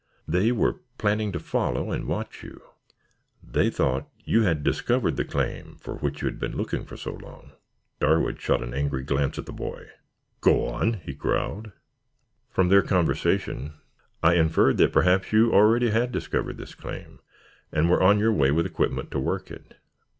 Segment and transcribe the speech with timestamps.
[0.27, 2.59] They were planning to follow and watch you.
[3.43, 7.13] They thought you had discovered the claim for which you have been looking for so
[7.13, 7.51] long."
[7.99, 9.89] Darwood shot an angry glance at the boy.
[10.39, 11.71] "Go on," he growled.
[12.49, 13.73] "From their conversation
[14.23, 17.19] I inferred that perhaps you already had discovered this claim
[17.71, 19.75] and were on your way with equipment to work it.